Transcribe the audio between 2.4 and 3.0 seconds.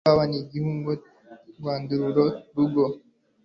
rugo